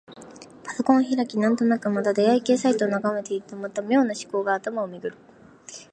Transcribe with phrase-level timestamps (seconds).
[0.63, 5.17] パソコンを開き、なんとなくまた出会い系サイトを眺めているとまた、妙な思考が頭をめぐる。